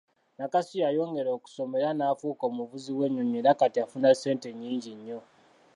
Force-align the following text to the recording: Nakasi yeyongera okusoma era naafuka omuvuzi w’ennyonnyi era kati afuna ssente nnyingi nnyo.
Nakasi 0.37 0.75
yeyongera 0.83 1.29
okusoma 1.37 1.73
era 1.81 1.89
naafuka 1.97 2.43
omuvuzi 2.49 2.91
w’ennyonnyi 2.97 3.37
era 3.41 3.59
kati 3.59 3.77
afuna 3.85 4.07
ssente 4.13 4.47
nnyingi 4.51 4.91
nnyo. 4.97 5.19